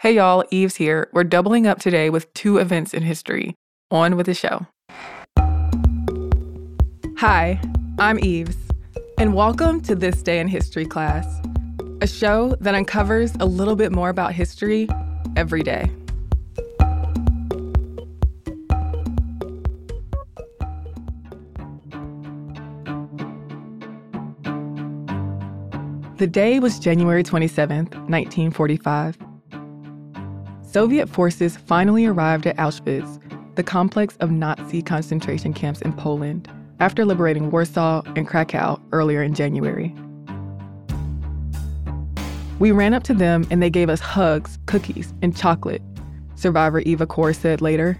Hey 0.00 0.16
y'all, 0.16 0.44
Eves 0.50 0.76
here. 0.76 1.08
We're 1.14 1.24
doubling 1.24 1.66
up 1.66 1.78
today 1.78 2.10
with 2.10 2.32
two 2.34 2.58
events 2.58 2.92
in 2.92 3.02
history. 3.02 3.54
On 3.90 4.14
with 4.14 4.26
the 4.26 4.34
show. 4.34 4.66
Hi, 7.16 7.58
I'm 7.98 8.18
Eves, 8.18 8.58
and 9.16 9.32
welcome 9.32 9.80
to 9.80 9.94
This 9.94 10.22
Day 10.22 10.38
in 10.38 10.48
History 10.48 10.84
class, 10.84 11.40
a 12.02 12.06
show 12.06 12.56
that 12.60 12.74
uncovers 12.74 13.32
a 13.40 13.46
little 13.46 13.74
bit 13.74 13.90
more 13.90 14.10
about 14.10 14.34
history 14.34 14.86
every 15.34 15.62
day. 15.62 15.90
The 26.18 26.26
day 26.30 26.60
was 26.60 26.78
January 26.78 27.24
27th, 27.24 27.94
1945. 28.10 29.25
Soviet 30.76 31.08
forces 31.08 31.56
finally 31.56 32.04
arrived 32.04 32.46
at 32.46 32.54
Auschwitz, 32.58 33.18
the 33.54 33.62
complex 33.62 34.14
of 34.16 34.30
Nazi 34.30 34.82
concentration 34.82 35.54
camps 35.54 35.80
in 35.80 35.94
Poland, 35.94 36.50
after 36.80 37.06
liberating 37.06 37.50
Warsaw 37.50 38.02
and 38.14 38.28
Krakow 38.28 38.78
earlier 38.92 39.22
in 39.22 39.32
January. 39.32 39.94
We 42.58 42.72
ran 42.72 42.92
up 42.92 43.04
to 43.04 43.14
them 43.14 43.46
and 43.50 43.62
they 43.62 43.70
gave 43.70 43.88
us 43.88 44.00
hugs, 44.00 44.58
cookies, 44.66 45.14
and 45.22 45.34
chocolate, 45.34 45.80
survivor 46.34 46.80
Eva 46.80 47.06
Kor 47.06 47.32
said 47.32 47.62
later. 47.62 47.98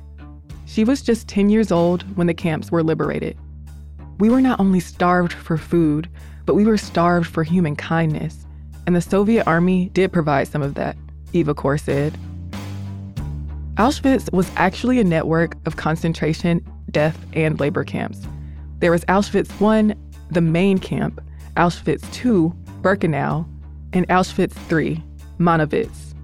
She 0.67 0.85
was 0.85 1.01
just 1.01 1.29
10 1.29 1.49
years 1.49 1.73
old 1.73 2.03
when 2.15 2.27
the 2.27 2.35
camps 2.35 2.71
were 2.71 2.83
liberated. 2.83 3.39
We 4.19 4.29
were 4.29 4.43
not 4.43 4.61
only 4.61 4.81
starved 4.81 5.33
for 5.33 5.57
food, 5.57 6.11
but 6.45 6.57
we 6.57 6.67
were 6.67 6.77
starved 6.77 7.27
for 7.27 7.43
human 7.43 7.75
kindness, 7.75 8.47
and 8.87 8.95
the 8.95 9.01
Soviet 9.01 9.47
army 9.47 9.89
did 9.95 10.13
provide 10.13 10.49
some 10.49 10.61
of 10.61 10.75
that, 10.75 10.95
Eva 11.33 11.55
Kor 11.55 11.79
said. 11.79 12.19
Auschwitz 13.77 14.33
was 14.33 14.51
actually 14.57 15.01
a 15.01 15.05
network 15.05 15.55
of 15.67 15.77
concentration, 15.77 16.65
death, 16.91 17.19
and 17.35 17.61
labor 17.61 17.85
camps. 17.85 18.27
There 18.79 18.91
was 18.91 19.05
Auschwitz 19.05 19.51
I, 19.61 19.95
the 20.31 20.41
main 20.41 20.79
camp, 20.79 21.21
Auschwitz 21.59 22.03
II, 22.25 22.53
Birkenau, 22.81 23.47
and 23.93 24.09
Auschwitz 24.09 24.57
III, 24.73 25.05
Monowitz. 25.39 26.15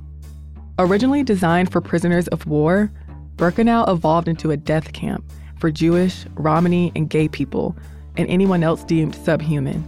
Originally 0.79 1.23
designed 1.23 1.71
for 1.71 1.83
prisoners 1.83 2.27
of 2.29 2.47
war, 2.47 2.91
Birkenau 3.37 3.87
evolved 3.87 4.29
into 4.29 4.51
a 4.51 4.57
death 4.57 4.95
camp 4.95 5.23
for 5.59 5.71
Jewish, 5.71 6.25
Romani, 6.35 6.91
and 6.97 7.11
gay 7.11 7.29
people, 7.29 7.77
and 8.17 8.27
anyone 8.31 8.63
else 8.63 8.83
deemed 8.83 9.15
subhuman. 9.15 9.85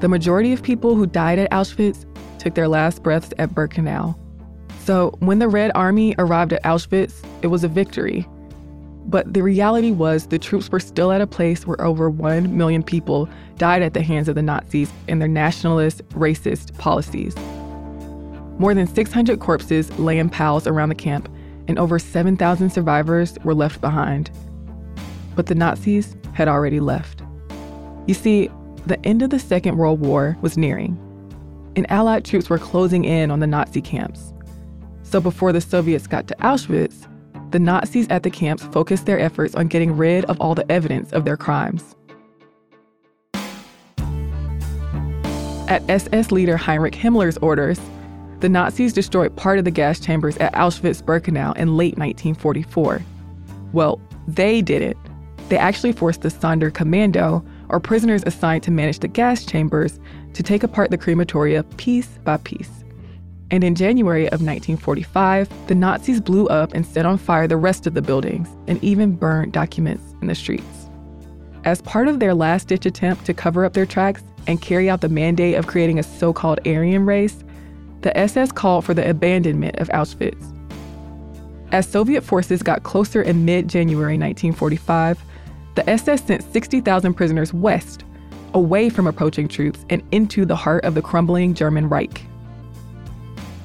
The 0.00 0.08
majority 0.08 0.54
of 0.54 0.62
people 0.62 0.94
who 0.94 1.06
died 1.06 1.38
at 1.38 1.50
Auschwitz 1.50 2.06
took 2.38 2.54
their 2.54 2.68
last 2.68 3.02
breaths 3.02 3.34
at 3.38 3.50
Birkenau, 3.50 4.16
so 4.86 5.16
when 5.18 5.40
the 5.40 5.48
Red 5.48 5.72
Army 5.74 6.14
arrived 6.16 6.52
at 6.52 6.62
Auschwitz, 6.62 7.24
it 7.42 7.48
was 7.48 7.64
a 7.64 7.68
victory. 7.68 8.24
But 9.06 9.34
the 9.34 9.42
reality 9.42 9.90
was 9.90 10.28
the 10.28 10.38
troops 10.38 10.70
were 10.70 10.78
still 10.78 11.10
at 11.10 11.20
a 11.20 11.26
place 11.26 11.66
where 11.66 11.80
over 11.80 12.08
1 12.08 12.56
million 12.56 12.84
people 12.84 13.28
died 13.56 13.82
at 13.82 13.94
the 13.94 14.02
hands 14.02 14.28
of 14.28 14.36
the 14.36 14.42
Nazis 14.42 14.92
and 15.08 15.20
their 15.20 15.28
nationalist, 15.28 16.08
racist 16.10 16.78
policies. 16.78 17.34
More 18.60 18.74
than 18.74 18.86
600 18.86 19.40
corpses 19.40 19.96
lay 19.98 20.18
in 20.18 20.30
piles 20.30 20.68
around 20.68 20.90
the 20.90 20.94
camp, 20.94 21.28
and 21.66 21.80
over 21.80 21.98
7,000 21.98 22.70
survivors 22.70 23.36
were 23.42 23.54
left 23.54 23.80
behind. 23.80 24.30
But 25.34 25.46
the 25.46 25.56
Nazis 25.56 26.16
had 26.32 26.46
already 26.46 26.78
left. 26.78 27.22
You 28.06 28.14
see, 28.14 28.50
the 28.86 29.04
end 29.04 29.22
of 29.22 29.30
the 29.30 29.40
Second 29.40 29.78
World 29.78 29.98
War 29.98 30.36
was 30.42 30.56
nearing, 30.56 30.96
and 31.74 31.90
Allied 31.90 32.24
troops 32.24 32.48
were 32.48 32.58
closing 32.58 33.04
in 33.04 33.32
on 33.32 33.40
the 33.40 33.48
Nazi 33.48 33.82
camps. 33.82 34.32
So 35.08 35.20
before 35.20 35.52
the 35.52 35.60
Soviets 35.60 36.08
got 36.08 36.26
to 36.28 36.34
Auschwitz, 36.40 37.06
the 37.52 37.60
Nazis 37.60 38.08
at 38.10 38.24
the 38.24 38.30
camps 38.30 38.64
focused 38.64 39.06
their 39.06 39.20
efforts 39.20 39.54
on 39.54 39.68
getting 39.68 39.96
rid 39.96 40.24
of 40.24 40.40
all 40.40 40.56
the 40.56 40.70
evidence 40.70 41.12
of 41.12 41.24
their 41.24 41.36
crimes. 41.36 41.94
At 45.68 45.88
SS 45.88 46.32
leader 46.32 46.56
Heinrich 46.56 46.94
Himmler's 46.94 47.38
orders, 47.38 47.80
the 48.40 48.48
Nazis 48.48 48.92
destroyed 48.92 49.34
part 49.36 49.60
of 49.60 49.64
the 49.64 49.70
gas 49.70 50.00
chambers 50.00 50.36
at 50.38 50.52
Auschwitz 50.54 51.02
Birkenau 51.02 51.56
in 51.56 51.76
late 51.76 51.96
1944. 51.96 53.00
Well, 53.72 54.00
they 54.26 54.60
did 54.60 54.82
it. 54.82 54.96
They 55.48 55.56
actually 55.56 55.92
forced 55.92 56.22
the 56.22 56.28
Sonderkommando, 56.28 57.46
or 57.68 57.78
prisoners 57.78 58.24
assigned 58.26 58.64
to 58.64 58.72
manage 58.72 58.98
the 58.98 59.08
gas 59.08 59.46
chambers, 59.46 60.00
to 60.34 60.42
take 60.42 60.64
apart 60.64 60.90
the 60.90 60.98
crematoria 60.98 61.62
piece 61.76 62.18
by 62.24 62.38
piece. 62.38 62.84
And 63.50 63.62
in 63.62 63.76
January 63.76 64.26
of 64.26 64.42
1945, 64.42 65.68
the 65.68 65.74
Nazis 65.74 66.20
blew 66.20 66.46
up 66.48 66.74
and 66.74 66.84
set 66.84 67.06
on 67.06 67.16
fire 67.16 67.46
the 67.46 67.56
rest 67.56 67.86
of 67.86 67.94
the 67.94 68.02
buildings 68.02 68.48
and 68.66 68.82
even 68.82 69.12
burned 69.12 69.52
documents 69.52 70.02
in 70.20 70.26
the 70.26 70.34
streets. 70.34 70.88
As 71.64 71.82
part 71.82 72.08
of 72.08 72.18
their 72.18 72.34
last 72.34 72.68
ditch 72.68 72.86
attempt 72.86 73.24
to 73.26 73.34
cover 73.34 73.64
up 73.64 73.72
their 73.72 73.86
tracks 73.86 74.22
and 74.46 74.60
carry 74.60 74.90
out 74.90 75.00
the 75.00 75.08
mandate 75.08 75.54
of 75.54 75.66
creating 75.66 75.98
a 75.98 76.02
so 76.02 76.32
called 76.32 76.60
Aryan 76.66 77.06
race, 77.06 77.44
the 78.02 78.16
SS 78.16 78.52
called 78.52 78.84
for 78.84 78.94
the 78.94 79.08
abandonment 79.08 79.76
of 79.76 79.88
Auschwitz. 79.88 80.52
As 81.72 81.88
Soviet 81.88 82.22
forces 82.22 82.62
got 82.62 82.84
closer 82.84 83.22
in 83.22 83.44
mid 83.44 83.68
January 83.68 84.18
1945, 84.18 85.20
the 85.74 85.88
SS 85.90 86.24
sent 86.24 86.52
60,000 86.52 87.14
prisoners 87.14 87.52
west, 87.52 88.04
away 88.54 88.88
from 88.88 89.06
approaching 89.06 89.48
troops 89.48 89.84
and 89.90 90.02
into 90.12 90.44
the 90.44 90.56
heart 90.56 90.84
of 90.84 90.94
the 90.94 91.02
crumbling 91.02 91.54
German 91.54 91.88
Reich. 91.88 92.24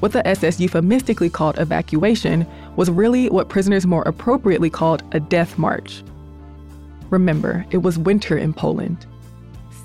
What 0.02 0.14
the 0.14 0.28
SS 0.28 0.60
euphemistically 0.60 1.30
called 1.30 1.60
evacuation 1.60 2.48
was 2.76 2.90
really 2.90 3.30
what 3.30 3.50
prisoners 3.50 3.86
more 3.86 4.02
appropriately 4.02 4.72
called 4.72 5.04
a 5.12 5.20
death 5.20 5.60
march. 5.60 6.04
Remember, 7.12 7.64
it 7.70 7.84
was 7.84 8.00
winter 8.00 8.36
in 8.36 8.52
Poland. 8.52 9.06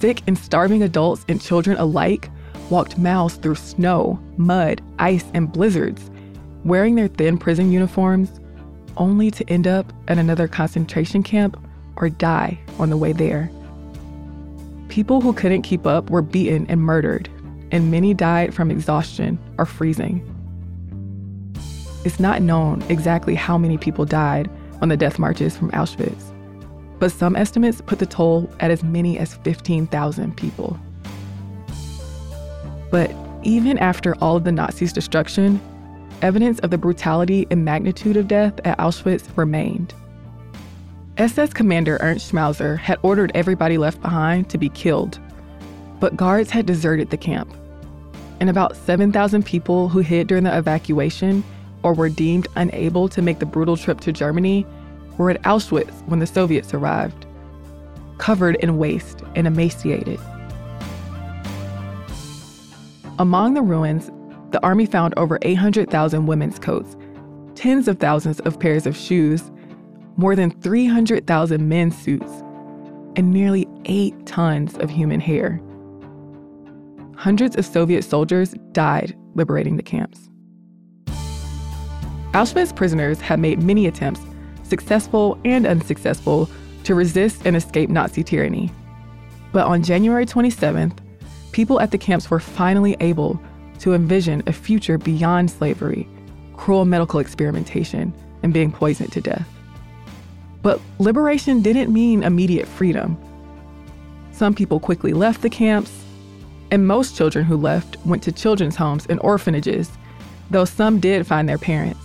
Sick 0.00 0.22
and 0.27 0.38
starving 0.38 0.82
adults 0.82 1.27
and 1.28 1.38
children 1.38 1.77
alike 1.77 2.31
walked 2.71 2.97
miles 2.97 3.34
through 3.34 3.56
snow, 3.56 4.19
mud, 4.38 4.81
ice, 4.99 5.27
and 5.34 5.53
blizzards, 5.53 6.10
wearing 6.65 6.94
their 6.94 7.09
thin 7.09 7.37
prison 7.37 7.71
uniforms, 7.71 8.41
only 8.97 9.31
to 9.31 9.47
end 9.50 9.66
up 9.66 9.93
at 10.09 10.16
another 10.16 10.48
concentration 10.48 11.22
camp 11.22 11.62
or 11.97 12.09
die 12.09 12.59
on 12.78 12.88
the 12.88 12.97
way 12.97 13.12
there. 13.12 13.50
People 14.88 15.21
who 15.21 15.34
couldn't 15.34 15.60
keep 15.60 15.87
up 15.87 16.09
were 16.09 16.22
beaten 16.22 16.65
and 16.71 16.81
murdered, 16.81 17.28
and 17.71 17.91
many 17.91 18.15
died 18.15 18.54
from 18.54 18.71
exhaustion 18.71 19.38
or 19.59 19.66
freezing. 19.66 20.22
It's 22.04 22.21
not 22.21 22.43
known 22.43 22.82
exactly 22.88 23.34
how 23.34 23.59
many 23.59 23.78
people 23.78 24.04
died 24.04 24.49
on 24.81 24.88
the 24.88 24.97
death 24.97 25.19
marches 25.19 25.56
from 25.56 25.71
Auschwitz, 25.72 26.32
but 26.99 27.10
some 27.10 27.34
estimates 27.34 27.81
put 27.81 27.99
the 27.99 28.06
toll 28.06 28.49
at 28.60 28.71
as 28.71 28.82
many 28.82 29.19
as 29.19 29.34
15,000 29.37 30.37
people. 30.37 30.78
But 32.91 33.12
even 33.43 33.78
after 33.78 34.15
all 34.16 34.37
of 34.37 34.44
the 34.44 34.53
Nazis' 34.53 34.93
destruction, 34.93 35.60
evidence 36.22 36.59
of 36.60 36.71
the 36.71 36.78
brutality 36.78 37.47
and 37.50 37.65
magnitude 37.65 38.16
of 38.16 38.28
death 38.28 38.54
at 38.65 38.78
Auschwitz 38.78 39.37
remained. 39.37 39.93
SS 41.19 41.53
Commander 41.53 41.98
Ernst 42.00 42.31
Schmauser 42.31 42.78
had 42.78 42.98
ordered 43.03 43.33
everybody 43.34 43.78
left 43.78 44.00
behind 44.03 44.48
to 44.50 44.59
be 44.59 44.69
killed 44.69 45.19
but 46.00 46.16
guards 46.16 46.50
had 46.50 46.66
deserted 46.66 47.10
the 47.10 47.16
camp. 47.16 47.52
And 48.40 48.50
about 48.50 48.76
7,000 48.76 49.44
people 49.44 49.88
who 49.88 50.00
hid 50.00 50.26
during 50.26 50.44
the 50.44 50.56
evacuation 50.56 51.42
or 51.82 51.94
were 51.94 52.08
deemed 52.08 52.48
unable 52.56 53.08
to 53.08 53.22
make 53.22 53.38
the 53.38 53.46
brutal 53.46 53.76
trip 53.76 54.00
to 54.00 54.12
Germany 54.12 54.66
were 55.18 55.30
at 55.30 55.42
Auschwitz 55.42 56.06
when 56.06 56.18
the 56.18 56.26
Soviets 56.26 56.74
arrived, 56.74 57.26
covered 58.18 58.56
in 58.56 58.76
waste 58.76 59.22
and 59.34 59.46
emaciated. 59.46 60.20
Among 63.18 63.54
the 63.54 63.62
ruins, 63.62 64.10
the 64.50 64.62
army 64.62 64.84
found 64.84 65.14
over 65.16 65.38
800,000 65.42 66.26
women's 66.26 66.58
coats, 66.58 66.97
tens 67.54 67.88
of 67.88 67.98
thousands 67.98 68.41
of 68.41 68.60
pairs 68.60 68.86
of 68.86 68.97
shoes, 68.97 69.50
more 70.18 70.36
than 70.36 70.50
300,000 70.60 71.68
men's 71.68 71.97
suits, 71.97 72.30
and 73.16 73.32
nearly 73.32 73.66
eight 73.86 74.26
tons 74.26 74.76
of 74.78 74.91
human 74.91 75.21
hair 75.21 75.60
hundreds 77.16 77.57
of 77.57 77.65
Soviet 77.65 78.03
soldiers 78.03 78.54
died 78.72 79.16
liberating 79.34 79.77
the 79.77 79.83
camps. 79.83 80.28
Auschwitz 82.33 82.74
prisoners 82.74 83.21
had 83.21 83.41
made 83.41 83.63
many 83.63 83.86
attempts, 83.86 84.21
successful 84.63 85.39
and 85.45 85.66
unsuccessful, 85.66 86.48
to 86.84 86.95
resist 86.95 87.42
and 87.45 87.57
escape 87.57 87.91
Nazi 87.91 88.22
tyranny. 88.22 88.71
But 89.53 89.66
on 89.66 89.83
January 89.83 90.27
27th, 90.27 90.98
people 91.53 91.80
at 91.80 91.91
the 91.91 91.98
camps 91.98 92.30
were 92.30 92.41
finally 92.41 92.97
able 93.01 93.41
to 93.78 93.95
envision 93.95 94.42
a 94.47 94.53
future 94.53 94.98
beyond 94.98 95.51
slavery, 95.51 96.09
cruel 96.57 96.84
medical 96.84 97.21
experimentation, 97.21 98.12
and 98.42 98.53
being 98.53 98.71
poisoned 98.71 99.12
to 99.12 99.21
death. 99.21 99.48
But 100.62 100.80
liberation 100.98 101.62
didn't 101.62 101.92
mean 101.92 102.22
immediate 102.22 102.69
freedom. 102.69 103.16
Some 104.33 104.54
people 104.54 104.78
quickly 104.78 105.12
left 105.12 105.42
the 105.42 105.51
camps, 105.51 106.05
and 106.71 106.86
most 106.86 107.16
children 107.16 107.45
who 107.45 107.57
left 107.57 107.97
went 108.04 108.22
to 108.24 108.33
children's 108.33 108.77
homes 108.77 109.07
and 109.07 109.21
orphanages, 109.22 109.91
though 110.51 110.65
some 110.65 111.01
did 111.01 111.27
find 111.27 111.48
their 111.48 111.59
parents. 111.59 112.01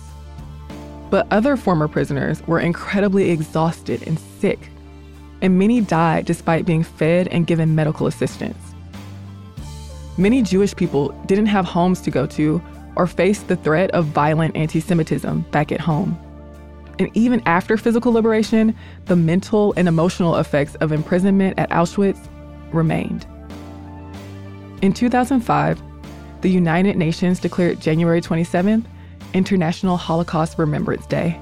But 1.10 1.26
other 1.30 1.56
former 1.56 1.88
prisoners 1.88 2.42
were 2.46 2.60
incredibly 2.60 3.30
exhausted 3.30 4.02
and 4.06 4.18
sick, 4.18 4.70
and 5.40 5.58
many 5.58 5.80
died 5.80 6.24
despite 6.24 6.64
being 6.64 6.82
fed 6.82 7.28
and 7.28 7.46
given 7.46 7.74
medical 7.74 8.06
assistance. 8.06 8.58
Many 10.16 10.42
Jewish 10.42 10.74
people 10.76 11.08
didn't 11.26 11.46
have 11.46 11.64
homes 11.64 12.00
to 12.02 12.10
go 12.10 12.26
to 12.26 12.62
or 12.96 13.06
faced 13.06 13.48
the 13.48 13.56
threat 13.56 13.90
of 13.92 14.06
violent 14.06 14.56
anti 14.56 14.80
Semitism 14.80 15.42
back 15.50 15.72
at 15.72 15.80
home. 15.80 16.18
And 16.98 17.10
even 17.14 17.42
after 17.46 17.76
physical 17.76 18.12
liberation, 18.12 18.76
the 19.06 19.16
mental 19.16 19.72
and 19.76 19.88
emotional 19.88 20.36
effects 20.36 20.74
of 20.76 20.92
imprisonment 20.92 21.58
at 21.58 21.70
Auschwitz 21.70 22.28
remained. 22.72 23.26
In 24.82 24.92
2005, 24.92 25.80
the 26.40 26.50
United 26.50 26.96
Nations 26.96 27.38
declared 27.38 27.80
January 27.80 28.20
27th 28.20 28.84
International 29.32 29.96
Holocaust 29.96 30.58
Remembrance 30.58 31.06
Day. 31.06 31.38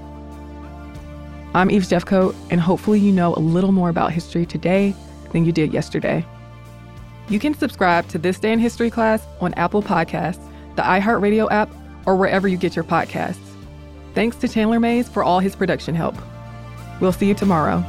I'm 1.54 1.70
Eve 1.70 1.84
Jeffcoat, 1.84 2.34
and 2.50 2.60
hopefully, 2.60 3.00
you 3.00 3.10
know 3.10 3.34
a 3.34 3.40
little 3.40 3.72
more 3.72 3.88
about 3.88 4.12
history 4.12 4.44
today 4.44 4.94
than 5.32 5.46
you 5.46 5.52
did 5.52 5.72
yesterday. 5.72 6.22
You 7.30 7.38
can 7.38 7.54
subscribe 7.54 8.06
to 8.08 8.18
This 8.18 8.38
Day 8.38 8.52
in 8.52 8.58
History 8.58 8.90
class 8.90 9.26
on 9.40 9.54
Apple 9.54 9.82
Podcasts, 9.82 10.46
the 10.76 10.82
iHeartRadio 10.82 11.50
app, 11.50 11.70
or 12.04 12.16
wherever 12.16 12.46
you 12.46 12.58
get 12.58 12.76
your 12.76 12.84
podcasts. 12.84 13.38
Thanks 14.14 14.36
to 14.36 14.48
Chandler 14.48 14.80
Mayes 14.80 15.08
for 15.08 15.24
all 15.24 15.40
his 15.40 15.56
production 15.56 15.94
help. 15.94 16.14
We'll 17.00 17.12
see 17.12 17.28
you 17.28 17.34
tomorrow. 17.34 17.82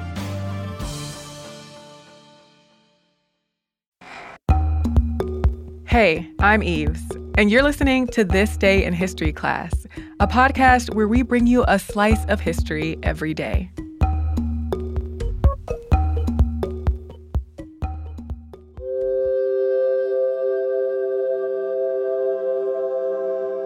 Hey, 5.91 6.31
I'm 6.39 6.63
Eves, 6.63 7.01
and 7.37 7.51
you're 7.51 7.63
listening 7.63 8.07
to 8.13 8.23
This 8.23 8.55
Day 8.55 8.85
in 8.85 8.93
History 8.93 9.33
class, 9.33 9.73
a 10.21 10.25
podcast 10.25 10.95
where 10.95 11.05
we 11.05 11.21
bring 11.21 11.47
you 11.47 11.65
a 11.67 11.77
slice 11.79 12.23
of 12.27 12.39
history 12.39 12.97
every 13.03 13.33
day. 13.33 13.69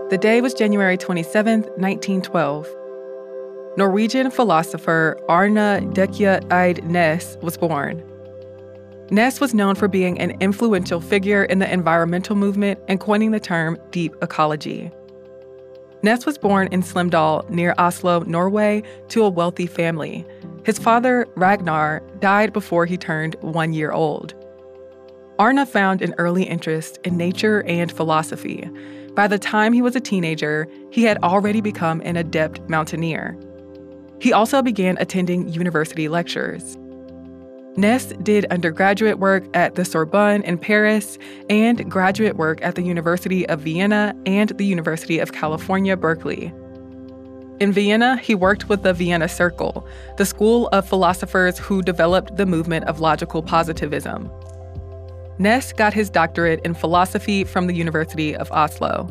The 0.10 0.18
day 0.20 0.42
was 0.42 0.56
January 0.56 0.98
27, 0.98 1.62
1912. 1.78 2.68
Norwegian 3.78 4.32
philosopher 4.32 5.16
Arne 5.30 5.94
Dekke 5.94 6.52
Eide 6.52 6.82
Næss 6.86 7.40
was 7.44 7.56
born. 7.56 8.04
Næss 9.10 9.40
was 9.40 9.54
known 9.54 9.76
for 9.76 9.88
being 9.88 10.20
an 10.20 10.32
influential 10.42 11.00
figure 11.00 11.44
in 11.44 11.60
the 11.60 11.72
environmental 11.72 12.36
movement 12.36 12.80
and 12.88 13.00
coining 13.00 13.32
the 13.32 13.40
term 13.40 13.78
deep 13.92 14.16
ecology. 14.22 14.92
Næss 16.02 16.26
was 16.26 16.38
born 16.38 16.68
in 16.72 16.82
Slemdal 16.82 17.50
near 17.50 17.74
Oslo, 17.78 18.22
Norway, 18.22 18.84
to 19.10 19.24
a 19.24 19.30
wealthy 19.30 19.68
family. 19.68 20.26
His 20.64 20.80
father, 20.80 21.28
Ragnar, 21.36 22.02
died 22.20 22.54
before 22.54 22.86
he 22.86 22.98
turned 22.98 23.36
one 23.42 23.74
year 23.74 23.92
old. 23.92 24.34
Arne 25.38 25.66
found 25.66 26.02
an 26.02 26.16
early 26.18 26.44
interest 26.44 26.98
in 27.04 27.18
nature 27.18 27.64
and 27.64 27.92
philosophy, 27.92 28.70
by 29.16 29.28
the 29.30 29.40
time 29.40 29.72
he 29.72 29.82
was 29.82 29.96
a 29.96 30.02
teenager, 30.02 30.68
he 30.92 31.04
had 31.04 31.18
already 31.24 31.62
become 31.62 32.02
an 32.02 32.18
adept 32.18 32.60
mountaineer. 32.70 33.38
He 34.20 34.34
also 34.34 34.62
began 34.62 34.98
attending 35.00 35.48
university 35.48 36.10
lectures. 36.10 36.78
Næss 37.78 38.24
did 38.24 38.46
undergraduate 38.46 39.20
work 39.20 39.44
at 39.54 39.76
the 39.76 39.84
Sorbonne 39.84 40.44
in 40.44 40.58
Paris 40.58 41.18
and 41.50 41.92
graduate 41.92 42.38
work 42.38 42.62
at 42.62 42.76
the 42.76 42.82
University 42.82 43.48
of 43.50 43.60
Vienna 43.60 44.16
and 44.26 44.50
the 44.52 44.66
University 44.66 45.20
of 45.20 45.34
California, 45.34 45.98
Berkeley. 45.98 46.54
In 47.60 47.74
Vienna, 47.74 48.16
he 48.18 48.34
worked 48.34 48.70
with 48.70 48.84
the 48.84 48.94
Vienna 48.94 49.28
Circle, 49.28 49.86
the 50.18 50.26
school 50.26 50.70
of 50.70 50.88
philosophers 50.88 51.58
who 51.58 51.82
developed 51.82 52.38
the 52.38 52.46
movement 52.46 52.86
of 52.86 53.02
logical 53.02 53.44
positivism. 53.44 54.30
Næss 55.38 55.76
got 55.76 55.94
his 55.94 56.10
doctorate 56.10 56.62
in 56.64 56.74
philosophy 56.74 57.44
from 57.44 57.68
the 57.68 57.76
University 57.76 58.34
of 58.36 58.50
Oslo. 58.54 59.10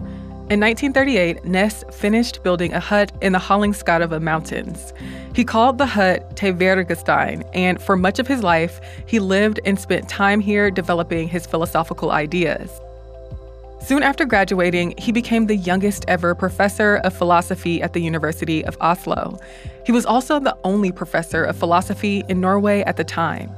In 0.50 0.60
1938, 0.60 1.44
Næss 1.44 1.90
finished 1.90 2.42
building 2.42 2.74
a 2.74 2.78
hut 2.78 3.10
in 3.22 3.32
the 3.32 3.38
Hallingskarvet 3.38 4.20
Mountains. 4.20 4.92
He 5.34 5.42
called 5.42 5.78
the 5.78 5.86
hut 5.86 6.36
Tvergastein, 6.36 7.48
and 7.54 7.80
for 7.80 7.96
much 7.96 8.18
of 8.18 8.26
his 8.26 8.42
life, 8.42 8.78
he 9.06 9.20
lived 9.20 9.58
and 9.64 9.80
spent 9.80 10.06
time 10.06 10.40
here 10.40 10.70
developing 10.70 11.28
his 11.28 11.46
philosophical 11.46 12.10
ideas. 12.10 12.70
Soon 13.80 14.02
after 14.02 14.26
graduating, 14.26 14.92
he 14.98 15.12
became 15.12 15.46
the 15.46 15.56
youngest 15.56 16.04
ever 16.08 16.34
professor 16.34 16.96
of 16.96 17.16
philosophy 17.16 17.80
at 17.80 17.94
the 17.94 18.00
University 18.00 18.62
of 18.66 18.76
Oslo. 18.82 19.38
He 19.86 19.92
was 19.92 20.04
also 20.04 20.38
the 20.38 20.56
only 20.62 20.92
professor 20.92 21.42
of 21.42 21.56
philosophy 21.56 22.22
in 22.28 22.42
Norway 22.42 22.82
at 22.82 22.98
the 22.98 23.04
time. 23.04 23.50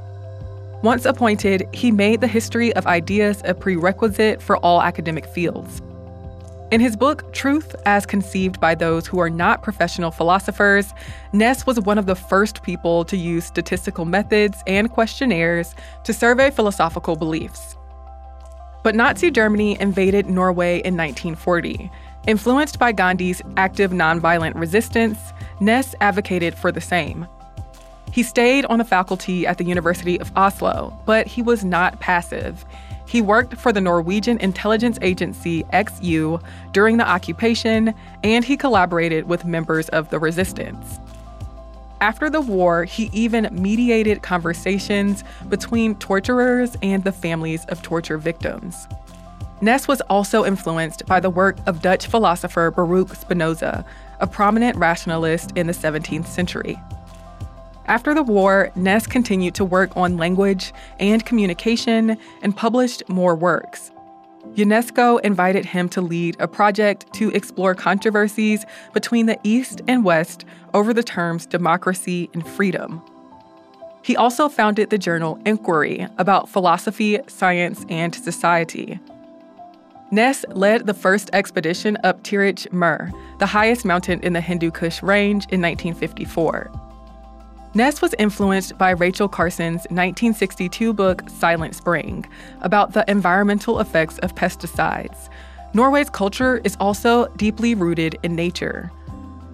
Once 0.83 1.03
appointed, 1.03 1.67
he 1.73 1.91
made 1.91 2.21
the 2.21 2.27
history 2.27 2.73
of 2.75 2.87
ideas 2.87 3.41
a 3.43 3.53
prerequisite 3.53 4.41
for 4.41 4.55
all 4.57 4.81
academic 4.81 5.25
fields. 5.25 5.81
In 6.69 6.81
his 6.81 6.97
book, 6.97 7.31
Truth 7.31 7.77
as 7.85 8.05
Conceived 8.05 8.59
by 8.59 8.75
Those 8.75 9.07
Who 9.07 9.19
Are 9.19 9.29
Not 9.29 9.63
Professional 9.63 10.11
Philosophers, 10.11 10.93
Næss 11.33 11.65
was 11.65 11.79
one 11.79 11.97
of 11.97 12.07
the 12.07 12.15
first 12.15 12.61
people 12.61 13.05
to 13.05 13.15
use 13.15 13.45
statistical 13.45 14.03
methods 14.03 14.61
and 14.67 14.91
questionnaires 14.91 15.73
to 16.03 16.11
survey 16.11 16.51
philosophical 16.51 17.15
beliefs. 17.15 17.77
But 18.83 18.95
Nazi 18.95 19.31
Germany 19.31 19.79
invaded 19.79 20.29
Norway 20.29 20.79
in 20.79 20.97
1940. 20.97 21.89
Influenced 22.27 22.77
by 22.77 22.91
Gandhi's 22.91 23.41
active 23.55 23.91
nonviolent 23.91 24.59
resistance, 24.59 25.17
Næss 25.61 25.95
advocated 26.01 26.53
for 26.53 26.73
the 26.73 26.81
same. 26.81 27.25
He 28.11 28.23
stayed 28.23 28.65
on 28.65 28.79
the 28.79 28.83
faculty 28.83 29.47
at 29.47 29.57
the 29.57 29.63
University 29.63 30.19
of 30.19 30.33
Oslo, 30.35 30.99
but 31.05 31.27
he 31.27 31.41
was 31.41 31.63
not 31.63 32.01
passive. 32.01 32.65
He 33.07 33.21
worked 33.21 33.55
for 33.55 33.71
the 33.71 33.81
Norwegian 33.81 34.37
intelligence 34.39 34.99
agency 35.01 35.63
XU 35.73 36.43
during 36.73 36.97
the 36.97 37.07
occupation, 37.07 37.93
and 38.23 38.43
he 38.43 38.57
collaborated 38.57 39.27
with 39.27 39.45
members 39.45 39.87
of 39.89 40.09
the 40.09 40.19
resistance. 40.19 40.99
After 42.01 42.29
the 42.29 42.41
war, 42.41 42.83
he 42.83 43.09
even 43.13 43.49
mediated 43.51 44.21
conversations 44.21 45.23
between 45.49 45.95
torturers 45.95 46.75
and 46.83 47.03
the 47.03 47.11
families 47.11 47.65
of 47.65 47.81
torture 47.81 48.17
victims. 48.17 48.87
Næss 49.61 49.87
was 49.87 50.01
also 50.01 50.45
influenced 50.45 51.05
by 51.07 51.19
the 51.19 51.31
work 51.31 51.57
of 51.65 51.81
Dutch 51.81 52.05
philosopher 52.05 52.69
Baruch 52.69 53.15
Spinoza, 53.15 53.83
a 54.19 54.27
prominent 54.27 54.77
rationalist 54.77 55.53
in 55.55 55.65
the 55.65 55.73
17th 55.73 56.27
century. 56.27 56.77
After 57.87 58.13
the 58.13 58.23
war, 58.23 58.69
Næss 58.75 59.09
continued 59.09 59.55
to 59.55 59.63
work 59.65 59.95
on 59.95 60.17
language 60.17 60.73
and 60.99 61.25
communication 61.25 62.17
and 62.41 62.55
published 62.55 63.07
more 63.07 63.33
works. 63.33 63.91
UNESCO 64.55 65.21
invited 65.21 65.65
him 65.65 65.87
to 65.89 66.01
lead 66.01 66.35
a 66.39 66.47
project 66.47 67.11
to 67.13 67.31
explore 67.31 67.75
controversies 67.75 68.65
between 68.93 69.25
the 69.25 69.39
East 69.43 69.81
and 69.87 70.03
West 70.03 70.43
over 70.73 70.93
the 70.93 71.03
terms 71.03 71.45
democracy 71.45 72.29
and 72.33 72.45
freedom. 72.45 73.01
He 74.03 74.17
also 74.17 74.49
founded 74.49 74.89
the 74.89 74.97
journal 74.97 75.39
Inquiry 75.45 76.07
about 76.17 76.49
philosophy, 76.49 77.19
science, 77.27 77.85
and 77.89 78.13
society. 78.13 78.99
Næss 80.11 80.43
led 80.55 80.87
the 80.87 80.93
first 80.93 81.29
expedition 81.33 81.97
up 82.03 82.23
Tirich 82.23 82.71
Mir, 82.71 83.11
the 83.39 83.45
highest 83.45 83.85
mountain 83.85 84.21
in 84.21 84.33
the 84.33 84.41
Hindu 84.41 84.71
Kush 84.71 85.03
Range, 85.03 85.43
in 85.51 85.61
1954. 85.61 86.86
Næss 87.75 88.01
was 88.01 88.15
influenced 88.17 88.77
by 88.77 88.91
Rachel 88.91 89.27
Carson's 89.27 89.83
1962 89.89 90.93
book 90.93 91.29
Silent 91.29 91.75
Spring 91.75 92.25
about 92.61 92.93
the 92.93 93.03
environmental 93.09 93.79
effects 93.79 94.17
of 94.19 94.33
pesticides. 94.35 95.29
Norway's 95.73 96.09
culture 96.09 96.61
is 96.63 96.77
also 96.79 97.27
deeply 97.35 97.75
rooted 97.75 98.17
in 98.23 98.35
nature. 98.35 98.91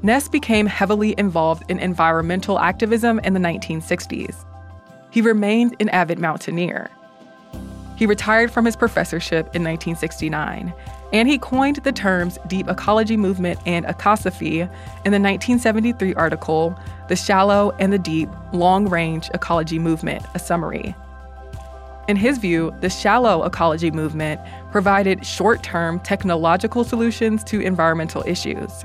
Næss 0.03 0.32
became 0.32 0.67
heavily 0.67 1.15
involved 1.17 1.63
in 1.70 1.79
environmental 1.79 2.60
activism 2.60 3.20
in 3.20 3.34
the 3.34 3.39
1960s. 3.39 4.46
He 5.10 5.22
remained 5.22 5.75
an 5.79 5.89
avid 5.89 6.20
mountaineer. 6.20 6.91
He 7.98 8.05
retired 8.05 8.51
from 8.51 8.65
his 8.65 8.75
professorship 8.75 9.46
in 9.55 9.63
1969, 9.63 10.74
and 11.13 11.29
he 11.29 11.38
coined 11.38 11.77
the 11.77 11.91
terms 11.91 12.38
deep 12.48 12.67
ecology 12.67 13.15
movement 13.15 13.60
and 13.65 13.86
ecosophy 13.86 14.62
in 14.62 15.12
the 15.12 15.20
1973 15.20 16.15
article 16.15 16.77
The 17.08 17.15
Shallow 17.15 17.72
and 17.79 17.93
the 17.93 18.00
Deep 18.00 18.29
Long 18.51 18.89
Range 18.89 19.29
Ecology 19.34 19.77
Movement, 19.77 20.25
a 20.34 20.39
summary. 20.39 20.96
In 22.10 22.17
his 22.17 22.38
view, 22.38 22.75
the 22.82 22.89
shallow 22.89 23.46
ecology 23.46 23.89
movement 23.89 24.41
provided 24.72 25.25
short 25.25 25.63
term 25.63 26.01
technological 26.01 26.84
solutions 26.84 27.46
to 27.46 27.62
environmental 27.62 28.24
issues. 28.27 28.84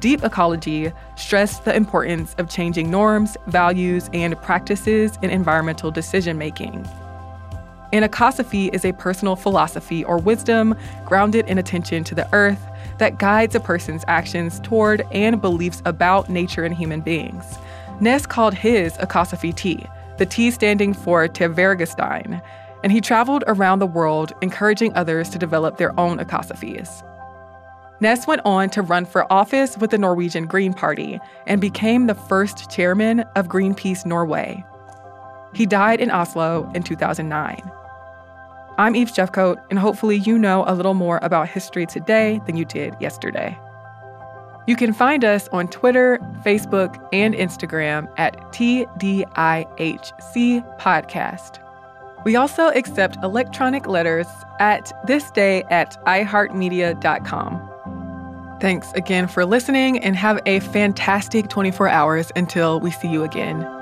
Deep 0.00 0.22
ecology 0.22 0.92
stressed 1.16 1.64
the 1.64 1.74
importance 1.74 2.34
of 2.38 2.50
changing 2.50 2.90
norms, 2.90 3.36
values, 3.46 4.10
and 4.12 4.40
practices 4.42 5.18
in 5.22 5.30
environmental 5.30 5.90
decision 5.90 6.36
making. 6.36 6.86
An 7.92 8.02
ecosophy 8.02 8.68
is 8.74 8.84
a 8.84 8.92
personal 8.92 9.34
philosophy 9.34 10.04
or 10.04 10.18
wisdom 10.18 10.74
grounded 11.06 11.46
in 11.48 11.56
attention 11.56 12.04
to 12.04 12.14
the 12.14 12.28
earth, 12.34 12.60
that 12.98 13.18
guides 13.18 13.54
a 13.54 13.60
person's 13.60 14.04
actions 14.08 14.60
toward 14.60 15.02
and 15.12 15.40
beliefs 15.40 15.82
about 15.84 16.28
nature 16.28 16.64
and 16.64 16.74
human 16.74 17.00
beings. 17.00 17.44
Næss 18.00 18.28
called 18.28 18.54
his 18.54 18.96
ecosophy 18.98 19.54
T, 19.54 19.84
the 20.18 20.26
T 20.26 20.50
standing 20.50 20.92
for 20.92 21.26
Tvergastein, 21.28 22.42
and 22.82 22.92
he 22.92 23.00
traveled 23.00 23.44
around 23.46 23.78
the 23.78 23.86
world 23.86 24.32
encouraging 24.42 24.94
others 24.94 25.28
to 25.30 25.38
develop 25.38 25.78
their 25.78 25.98
own 25.98 26.18
ecosophies. 26.18 27.02
Næss 28.00 28.26
went 28.26 28.42
on 28.44 28.70
to 28.70 28.82
run 28.82 29.04
for 29.04 29.30
office 29.32 29.76
with 29.78 29.90
the 29.90 29.98
Norwegian 29.98 30.46
Green 30.46 30.72
Party 30.72 31.18
and 31.46 31.60
became 31.60 32.06
the 32.06 32.14
first 32.14 32.70
chairman 32.70 33.20
of 33.34 33.48
Greenpeace 33.48 34.06
Norway. 34.06 34.64
He 35.54 35.66
died 35.66 36.00
in 36.00 36.10
Oslo 36.10 36.70
in 36.74 36.82
2009. 36.82 37.60
I'm 38.78 38.94
Eve 38.94 39.08
Jeffcoat, 39.08 39.56
and 39.70 39.78
hopefully 39.78 40.18
you 40.18 40.38
know 40.38 40.64
a 40.68 40.74
little 40.74 40.94
more 40.94 41.18
about 41.22 41.48
history 41.48 41.84
today 41.84 42.40
than 42.46 42.56
you 42.56 42.64
did 42.64 42.94
yesterday. 43.00 43.58
You 44.68 44.76
can 44.76 44.92
find 44.92 45.24
us 45.24 45.48
on 45.48 45.66
Twitter, 45.66 46.20
Facebook, 46.44 47.04
and 47.12 47.34
Instagram 47.34 48.08
at 48.18 48.36
TDIHC 48.52 49.26
Podcast. 50.78 51.58
We 52.24 52.36
also 52.36 52.68
accept 52.68 53.16
electronic 53.24 53.88
letters 53.88 54.28
at 54.60 54.92
thisday 55.08 55.66
at 55.72 56.00
iheartmedia.com. 56.06 58.58
Thanks 58.60 58.92
again 58.92 59.26
for 59.26 59.44
listening 59.44 59.98
and 59.98 60.14
have 60.14 60.38
a 60.46 60.60
fantastic 60.60 61.48
24 61.48 61.88
hours 61.88 62.30
until 62.36 62.78
we 62.78 62.92
see 62.92 63.08
you 63.08 63.24
again. 63.24 63.77